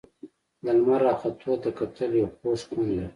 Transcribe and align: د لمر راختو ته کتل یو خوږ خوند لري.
د 0.63 0.67
لمر 0.77 1.01
راختو 1.07 1.53
ته 1.63 1.69
کتل 1.77 2.11
یو 2.21 2.29
خوږ 2.37 2.59
خوند 2.67 2.89
لري. 2.95 3.07